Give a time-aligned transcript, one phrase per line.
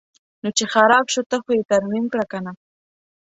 [0.41, 2.51] نو چې خراب شو ته خو یې ترمیم کړه کنه.